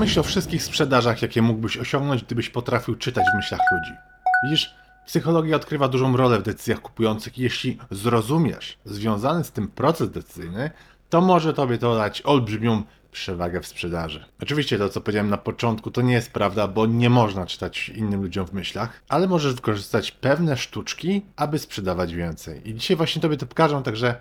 [0.00, 3.98] Pomyśl o wszystkich sprzedażach, jakie mógłbyś osiągnąć, gdybyś potrafił czytać w myślach ludzi.
[4.44, 4.74] Widzisz,
[5.06, 10.70] psychologia odgrywa dużą rolę w decyzjach kupujących i jeśli zrozumiesz związany z tym proces decyzyjny,
[11.10, 12.82] to może tobie to dać olbrzymią
[13.12, 14.24] przewagę w sprzedaży.
[14.42, 18.22] Oczywiście to, co powiedziałem na początku, to nie jest prawda, bo nie można czytać innym
[18.22, 22.68] ludziom w myślach, ale możesz wykorzystać pewne sztuczki, aby sprzedawać więcej.
[22.68, 24.14] I dzisiaj właśnie tobie to pokażę, także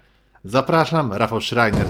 [0.46, 1.86] zapraszam, Rafał Schreiner.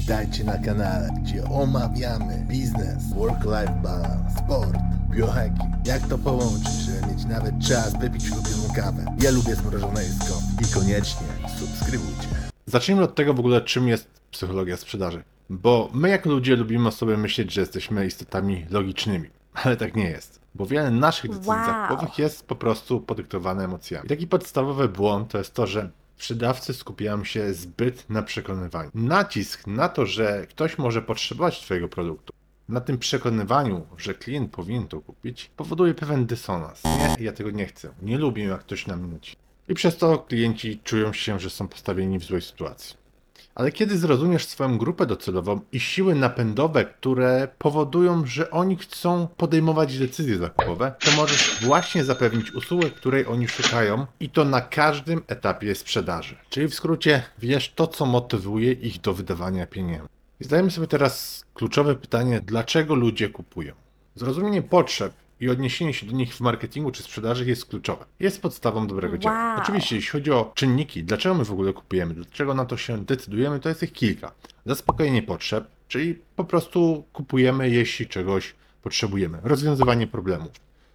[0.00, 4.78] Witajcie na kanale, gdzie omawiamy biznes, work-life balance, sport,
[5.10, 5.86] biohacking.
[5.86, 9.04] Jak to połączyć, żeby mieć nawet czas wypić ulubioną kawę.
[9.22, 10.34] Ja lubię zmrożone jedzko.
[10.62, 11.26] I koniecznie
[11.58, 12.28] subskrybujcie.
[12.66, 15.22] Zacznijmy od tego w ogóle, czym jest psychologia sprzedaży.
[15.50, 20.10] Bo my jako ludzie lubimy o sobie myśleć, że jesteśmy istotami logicznymi, ale tak nie
[20.10, 20.40] jest.
[20.54, 21.66] Bo wiele naszych decyzji Wow.
[21.66, 24.06] zakupowych jest po prostu podyktowane emocjami.
[24.06, 28.90] I taki podstawowy błąd to jest to, że sprzedawcy skupiają się zbyt na przekonywaniu.
[28.94, 32.32] Nacisk na to, że ktoś może potrzebować Twojego produktu,
[32.68, 36.84] na tym przekonywaniu, że klient powinien to kupić, powoduje pewien dysonans.
[36.84, 37.94] Nie, ja tego nie chcę.
[38.02, 39.40] Nie lubię, jak ktoś na mnie naciska.
[39.68, 42.96] I przez to klienci czują się, że są postawieni w złej sytuacji.
[43.54, 49.98] Ale kiedy zrozumiesz swoją grupę docelową i siły napędowe, które powodują, że oni chcą podejmować
[49.98, 55.74] decyzje zakupowe, to możesz właśnie zapewnić usługę, której oni szukają i to na każdym etapie
[55.74, 56.36] sprzedaży.
[56.50, 60.08] Czyli w skrócie wiesz to, co motywuje ich do wydawania pieniędzy.
[60.40, 63.74] I sobie teraz kluczowe pytanie, dlaczego ludzie kupują?
[64.14, 68.04] Zrozumienie potrzeb i odniesienie się do nich w marketingu czy sprzedaży jest kluczowe.
[68.20, 69.54] Jest podstawą dobrego działania.
[69.54, 69.62] Wow.
[69.62, 73.60] Oczywiście, jeśli chodzi o czynniki, dlaczego my w ogóle kupujemy, dlaczego na to się decydujemy,
[73.60, 74.32] to jest ich kilka.
[74.66, 79.38] Zaspokojenie potrzeb, czyli po prostu kupujemy, jeśli czegoś potrzebujemy.
[79.42, 80.52] Rozwiązywanie problemów.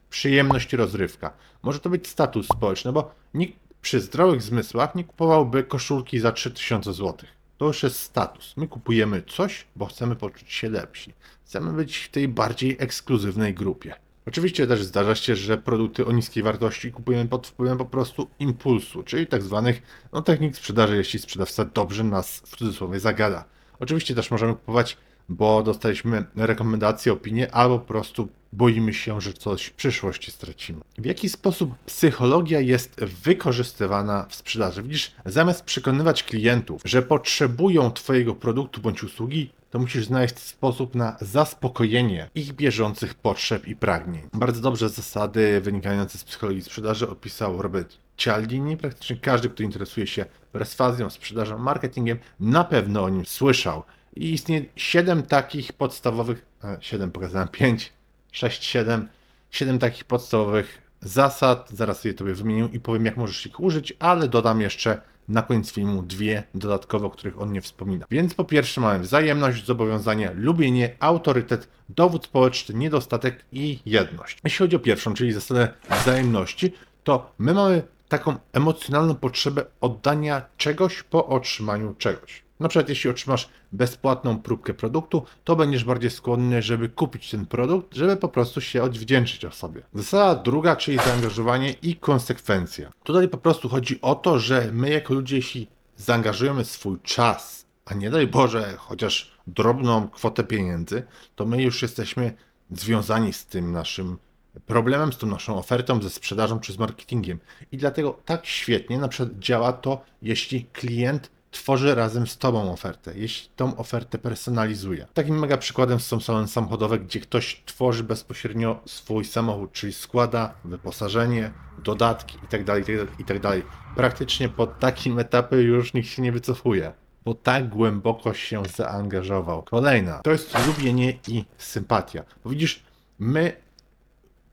[0.10, 1.34] Przyjemność i rozrywka.
[1.64, 6.94] Może to być status społeczny, bo nikt przy zdrowych zmysłach nie kupowałby koszulki za 3000
[6.94, 7.16] zł.
[7.58, 8.54] To już jest status.
[8.58, 11.14] My kupujemy coś, bo chcemy poczuć się lepsi.
[11.46, 13.96] Chcemy być w tej bardziej ekskluzywnej grupie.
[14.28, 19.04] Oczywiście też zdarza się, że produkty o niskiej wartości kupujemy pod wpływem po prostu impulsu,
[19.04, 19.82] czyli tak zwanych
[20.14, 23.46] no, technik sprzedaży, jeśli sprzedawca dobrze nas w cudzysłowie zagada.
[23.80, 24.98] Oczywiście też możemy kupować,
[25.30, 28.28] bo dostaliśmy rekomendacje, opinie, albo po prostu
[28.58, 30.82] boimy się, że coś w przyszłości stracimy.
[30.98, 34.84] W jaki sposób psychologia jest wykorzystywana w sprzedaży?
[34.84, 41.18] Widzisz, zamiast przekonywać klientów, że potrzebują Twojego produktu bądź usługi, to musisz znaleźć sposób na
[41.22, 44.22] zaspokojenie ich bieżących potrzeb i pragnień.
[44.34, 48.78] Bardzo dobrze zasady wynikające z psychologii sprzedaży opisał Robert Cialdini.
[48.78, 53.84] Praktycznie każdy, kto interesuje się perswazją, sprzedażą, marketingiem, na pewno o nim słyszał.
[54.16, 56.46] I istnieje 7 takich podstawowych,
[56.80, 57.94] 7 pokazałem 5,
[58.36, 59.08] 6, 7,
[59.52, 61.70] 7 takich podstawowych zasad.
[61.74, 65.72] Zaraz sobie tobie wymienię i powiem, jak możesz ich użyć, ale dodam jeszcze na koniec
[65.72, 68.06] filmu dwie dodatkowe, o których on nie wspomina.
[68.12, 74.40] Więc po pierwsze mamy wzajemność, zobowiązanie, lubienie, autorytet, dowód społeczny, niedostatek i jedność.
[74.44, 81.04] Jeśli chodzi o pierwszą, czyli zasadę wzajemności, to my mamy taką emocjonalną potrzebę oddania czegoś
[81.04, 82.45] po otrzymaniu czegoś.
[82.60, 87.96] Na przykład, jeśli otrzymasz bezpłatną próbkę produktu, to będziesz bardziej skłonny, żeby kupić ten produkt,
[87.96, 89.82] żeby po prostu się odwdzięczyć osobie.
[89.94, 92.92] Zasada druga, czyli zaangażowanie i konsekwencja.
[93.04, 95.68] Tutaj po prostu chodzi o to, że my jako ludzie, jeśli
[95.98, 101.04] zaangażujemy swój czas, a nie daj Boże, chociaż drobną kwotę pieniędzy,
[101.36, 102.34] to my już jesteśmy
[102.72, 104.18] związani z tym naszym
[104.66, 107.40] problemem, z tą naszą ofertą, ze sprzedażą czy z marketingiem.
[107.72, 113.12] I dlatego tak świetnie na przykład działa to, jeśli klient tworzy razem z Tobą ofertę,
[113.16, 115.08] jeśli tą ofertę personalizuje.
[115.14, 121.52] Takim mega przykładem są salony samochodowe, gdzie ktoś tworzy bezpośrednio swój samochód, czyli składa wyposażenie,
[121.84, 123.62] dodatki itd., itd., itd.
[123.96, 126.94] Praktycznie po takim etapie już nikt się nie wycofuje,
[127.26, 129.64] bo tak głęboko się zaangażował.
[129.64, 132.24] Kolejna, to jest lubienie i sympatia.
[132.44, 132.84] Bo widzisz,
[133.20, 133.54] my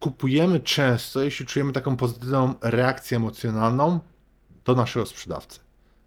[0.01, 4.01] kupujemy często, jeśli czujemy taką pozytywną reakcję emocjonalną
[4.65, 5.61] do naszego sprzedawcy.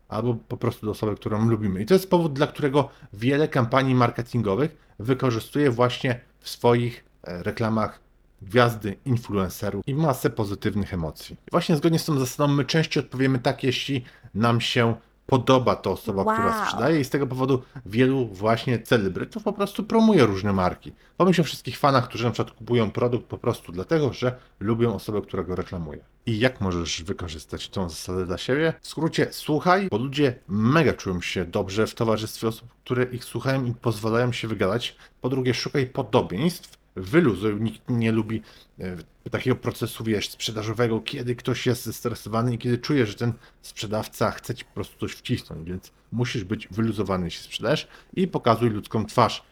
[0.08, 1.82] Albo po prostu do osoby, którą lubimy.
[1.82, 8.00] I to jest powód, dla którego wiele kampanii marketingowych wykorzystuje właśnie w swoich e, reklamach
[8.42, 11.36] gwiazdy, influencerów i masę pozytywnych emocji.
[11.52, 14.04] Właśnie zgodnie z tą zasadą my częściej odpowiemy tak, jeśli
[14.36, 16.66] nam się podoba ta osoba, która Wow.
[16.66, 20.92] sprzedaje i z tego powodu wielu właśnie celebrytów po prostu promuje różne marki.
[21.18, 25.22] Pomyśl o wszystkich fanach, którzy na przykład kupują produkt po prostu dlatego, że lubią osobę,
[25.22, 26.00] która go reklamuje.
[26.26, 28.74] I jak możesz wykorzystać tą zasadę dla siebie?
[28.82, 33.66] W skrócie, słuchaj, bo ludzie mega czują się dobrze w towarzystwie osób, które ich słuchają
[33.66, 34.96] i pozwalają się wygadać.
[35.22, 37.62] Po drugie, szukaj podobieństw, wyluzuj.
[37.62, 38.42] Nikt nie lubi
[38.80, 44.32] e, takiego procesu, wiesz, sprzedażowego, kiedy ktoś jest zestresowany i kiedy czuje, że ten sprzedawca
[44.32, 49.06] chce ci po prostu coś wcisnąć, więc musisz być wyluzowany, jeśli sprzedajesz i pokazuj ludzką
[49.06, 49.44] twarz.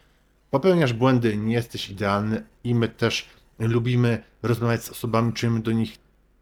[0.50, 3.26] Popełniasz błędy, nie jesteś idealny i my też
[3.58, 5.98] lubimy rozmawiać z osobami, czujemy do nich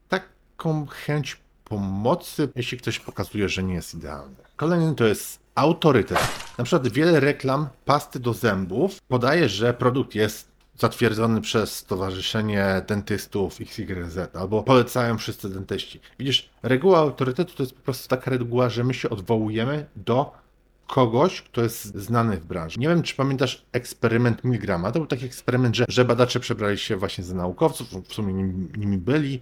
[0.09, 4.37] taką chęć pomocy, jeśli ktoś pokazuje, że nie jest idealny.
[4.57, 6.19] Kolejny to jest autorytet.
[6.59, 13.59] Na przykład wiele reklam pasty do zębów podaje, że produkt jest zatwierdzony przez Stowarzyszenie Dentystów
[13.61, 16.01] XYZ, albo polecają wszyscy dentyści.
[16.19, 20.33] Widzisz, reguła autorytetu to jest po prostu taka reguła, że my się odwołujemy do
[20.87, 22.81] kogoś, kto jest znany w branży.
[22.81, 24.93] Nie wiem, czy pamiętasz eksperyment Milgrama.
[24.93, 28.69] To był taki eksperyment, że, że badacze przebrali się właśnie za naukowców, w sumie nimi,
[28.79, 29.41] nimi byli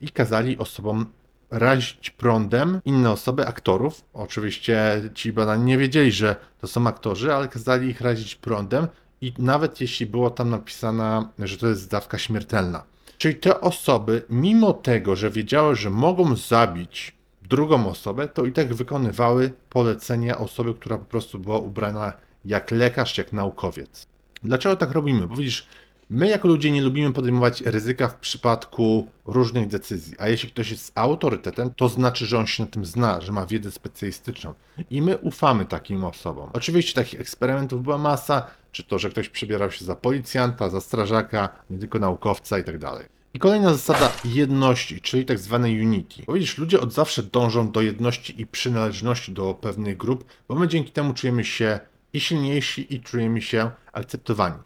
[0.00, 1.06] i kazali osobom
[1.50, 4.04] razić prądem inne osoby, aktorów.
[4.12, 8.86] Oczywiście ci badani nie wiedzieli, że to są aktorzy, ale kazali ich razić prądem
[9.20, 12.84] i nawet jeśli było tam napisane, że to jest dawka śmiertelna.
[13.18, 17.12] Czyli te osoby, mimo tego, że wiedziały, że mogą zabić
[17.42, 22.12] drugą osobę, to i tak wykonywały polecenia osoby, która po prostu była ubrana
[22.44, 24.06] jak lekarz, jak naukowiec.
[24.42, 25.26] Dlaczego tak robimy?
[25.26, 25.66] Bo widzisz,
[26.10, 30.92] my jako ludzie nie lubimy podejmować ryzyka w przypadku różnych decyzji, a jeśli ktoś jest
[30.94, 34.54] autorytetem, to znaczy, że on się na tym zna, że ma wiedzę specjalistyczną
[34.90, 36.50] i my ufamy takim osobom.
[36.52, 41.48] Oczywiście takich eksperymentów była masa, czy to, że ktoś przebierał się za policjanta, za strażaka,
[41.70, 43.06] nie tylko naukowca i tak dalej.
[43.34, 46.22] I kolejna zasada jedności, czyli tak zwanej unity.
[46.26, 50.68] Bo widzisz, ludzie od zawsze dążą do jedności i przynależności do pewnych grup, bo my
[50.68, 51.80] dzięki temu czujemy się
[52.12, 54.56] i silniejsi i czujemy się akceptowani.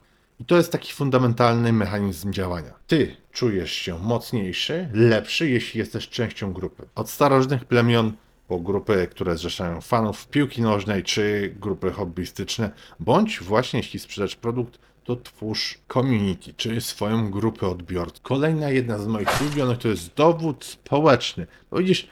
[0.40, 2.74] I to jest taki fundamentalny mechanizm działania.
[2.86, 6.88] Ty czujesz się mocniejszy, lepszy, jeśli jesteś częścią grupy.
[6.94, 8.12] Od starożytnych plemion
[8.48, 12.70] po grupy, które zrzeszają fanów piłki nożnej, czy grupy hobbystyczne,
[13.00, 18.22] bądź właśnie jeśli sprzedać produkt, to twórz community, czyli swoją grupę odbiorców.
[18.22, 21.46] Kolejna jedna z moich ulubionych to jest dowód społeczny.
[21.70, 22.08] Bo widzisz,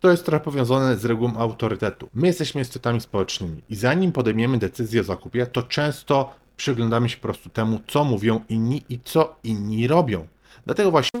[0.00, 2.08] to jest trochę powiązane z regułą autorytetu.
[2.14, 7.22] My jesteśmy istotami społecznymi i zanim podejmiemy decyzję o zakupie, to często przyglądamy się po
[7.22, 10.26] prostu temu, co mówią inni i co inni robią.
[10.66, 11.20] Dlatego właśnie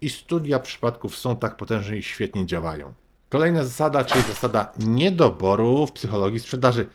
[0.00, 2.94] i studia przypadków są tak potężne i świetnie działają.
[3.28, 6.86] Kolejna zasada, czyli zasada niedoboru w psychologii sprzedaży.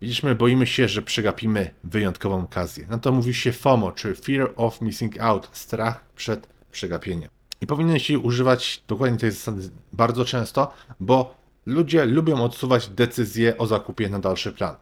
[0.00, 2.86] Widzisz, boimy się, że przegapimy wyjątkową okazję.
[2.90, 7.30] Na to mówi się FOMO, czy Fear of Missing Out, strach przed przegapieniem.
[7.60, 11.34] I powinieneś używać dokładnie tej zasady bardzo często, bo
[11.66, 14.76] ludzie lubią odsuwać decyzje o zakupie na dalszy plan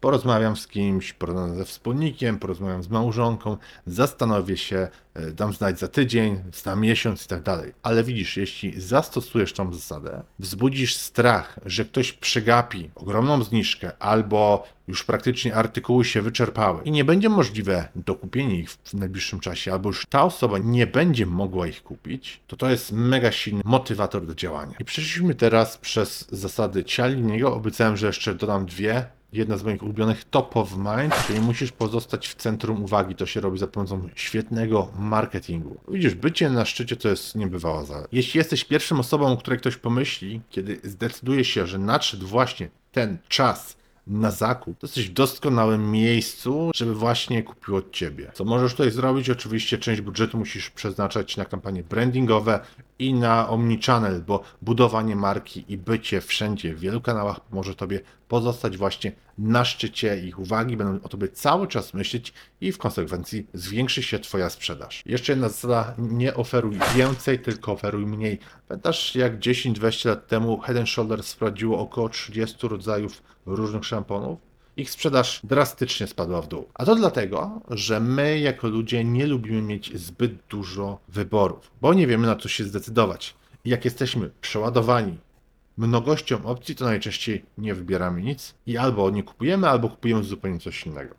[0.00, 3.56] porozmawiam z kimś, porozmawiam ze wspólnikiem, porozmawiam z małżonką,
[3.86, 7.72] zastanowię się, e, dam znać za tydzień, za miesiąc i tak dalej.
[7.82, 15.04] Ale widzisz, jeśli zastosujesz tą zasadę, wzbudzisz strach, że ktoś przegapi ogromną zniżkę albo już
[15.04, 20.06] praktycznie artykuły się wyczerpały i nie będzie możliwe dokupienie ich w najbliższym czasie, albo już
[20.06, 24.74] ta osoba nie będzie mogła ich kupić, to to jest mega silny motywator do działania.
[24.80, 27.54] I przeszliśmy teraz przez zasady Cialiniego.
[27.54, 32.28] Obiecałem, że jeszcze dodam dwie, jedna z moich ulubionych top of mind, czyli musisz pozostać
[32.28, 33.14] w centrum uwagi.
[33.14, 35.80] To się robi za pomocą świetnego marketingu.
[35.88, 38.08] Widzisz, bycie na szczycie to jest niebywała zaleta.
[38.12, 43.18] Jeśli jesteś pierwszą osobą, o której ktoś pomyśli, kiedy zdecyduje się, że nadszedł właśnie ten
[43.28, 48.30] czas na zakup, to jesteś w doskonałym miejscu, żeby właśnie kupił od ciebie.
[48.34, 49.30] Co możesz tutaj zrobić?
[49.30, 52.60] Oczywiście część budżetu musisz przeznaczać na kampanie brandingowe
[52.98, 58.76] i na omnichannel, bo budowanie marki i bycie wszędzie w wielu kanałach pomoże tobie pozostać
[58.76, 64.02] właśnie na szczycie ich uwagi, będą o tobie cały czas myśleć i w konsekwencji zwiększy
[64.02, 65.02] się twoja sprzedaż.
[65.06, 68.38] Jeszcze jedna zasada, nie oferuj więcej, tylko oferuj mniej.
[68.68, 74.47] Pamiętasz jak 10-20 lat temu Head Shoulders wprowadziło około 30 rodzajów różnych szamponów?
[74.78, 76.68] Ich sprzedaż drastycznie spadła w dół.
[76.74, 82.06] A to dlatego, że my jako ludzie nie lubimy mieć zbyt dużo wyborów, bo nie
[82.06, 83.34] wiemy na co się zdecydować.
[83.64, 85.18] I jak jesteśmy przeładowani
[85.76, 90.86] mnogością opcji, to najczęściej nie wybieramy nic i albo nie kupujemy, albo kupujemy zupełnie coś
[90.86, 91.14] innego.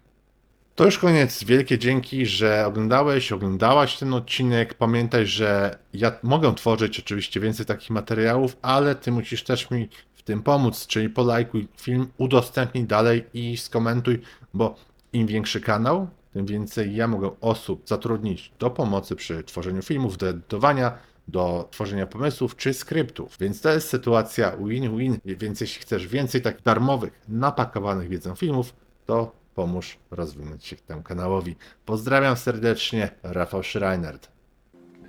[0.76, 1.44] To już koniec.
[1.44, 4.74] Wielkie dzięki, że oglądałeś, oglądałaś ten odcinek.
[4.74, 9.90] Pamiętaj, że ja mogę tworzyć oczywiście więcej takich materiałów, ale ty musisz też mi
[10.30, 14.22] tym pomóc, czyli polajkuj film, udostępnij dalej i skomentuj,
[14.54, 14.76] bo
[15.14, 20.30] im większy kanał, tym więcej ja mogę osób zatrudnić do pomocy przy tworzeniu filmów, do
[20.30, 23.38] edytowania, do tworzenia pomysłów czy skryptów.
[23.40, 25.18] Więc to jest sytuacja win-win.
[25.26, 28.74] Więc jeśli chcesz więcej takich darmowych, napakowanych wiedzą filmów,
[29.06, 31.56] to pomóż rozwinąć się temu kanałowi.
[31.86, 34.39] Pozdrawiam serdecznie, Rafał Schreinert.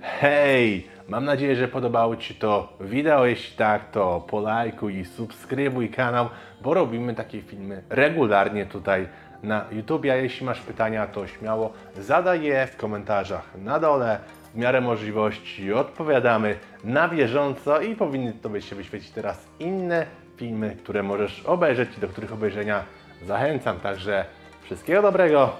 [0.01, 0.87] Hej!
[1.07, 3.25] Mam nadzieję, że podobało Ci to wideo.
[3.25, 6.29] Jeśli tak, to polajkuj i subskrybuj kanał,
[6.61, 9.07] bo robimy takie filmy regularnie tutaj
[9.43, 10.05] na YouTube.
[10.05, 14.19] A jeśli masz pytania, to śmiało zadaj je w komentarzach na dole.
[14.53, 20.05] W miarę możliwości odpowiadamy na bieżąco i powinny Tobie się wyświecić teraz inne
[20.37, 22.83] filmy, które możesz obejrzeć i do których obejrzenia
[23.25, 23.79] zachęcam.
[23.79, 24.25] Także
[24.63, 25.55] wszystkiego dobrego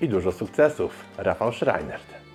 [0.00, 1.04] i dużo sukcesów.
[1.18, 2.25] Rafał Schreinert.